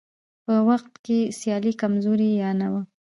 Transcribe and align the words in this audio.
په 0.45 0.51
هغه 0.57 0.63
وخت 0.69 0.93
کې 1.05 1.19
سیالي 1.39 1.73
کمزورې 1.81 2.29
یا 2.43 2.49
نه 2.61 2.67
وه. 2.71 2.81